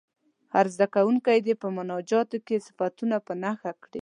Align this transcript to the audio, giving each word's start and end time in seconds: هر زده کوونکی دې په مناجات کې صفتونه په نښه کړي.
هر 0.53 0.65
زده 0.73 0.87
کوونکی 0.95 1.37
دې 1.45 1.53
په 1.61 1.67
مناجات 1.77 2.29
کې 2.47 2.63
صفتونه 2.67 3.17
په 3.25 3.33
نښه 3.43 3.71
کړي. 3.83 3.99